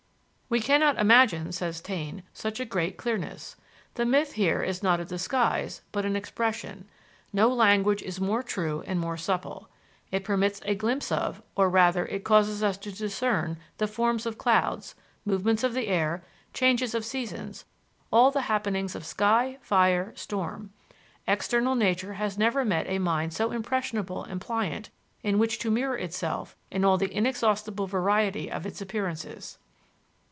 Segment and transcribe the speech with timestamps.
[0.53, 3.55] "We cannot imagine," says Taine, "such a great clearness.
[3.93, 6.89] The myth here is not a disguise, but an expression;
[7.31, 9.69] no language is more true and more supple.
[10.11, 14.37] It permits a glimpse of, or rather, it causes us to discern the forms of
[14.37, 14.93] clouds,
[15.23, 16.21] movements of the air,
[16.53, 17.63] changes of seasons,
[18.11, 20.73] all the happenings of sky, fire, storm:
[21.29, 24.89] external nature has never met a mind so impressionable and pliant
[25.23, 29.57] in which to mirror itself in all the inexhaustible variety of its appearances.